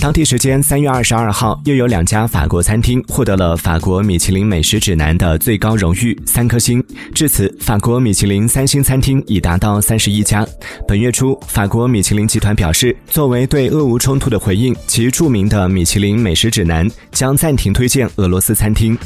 [0.00, 6.82] 当地时间三月二十二号，又有两家法国餐厅获得了法国米其林美食指南的最高荣誉三颗星。
[7.14, 10.46] 至此，法国米其林三星餐厅已达到三十一家。
[10.88, 18.96] 本月初，法国米其林集团表示，作为对俄乌冲突的回应，其著名的米其林美食指南将暂停推荐俄罗斯餐厅。